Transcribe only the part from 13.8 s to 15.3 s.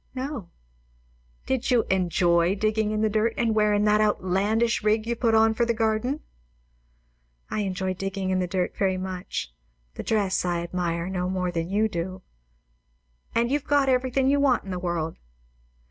everythin' you want in the world?"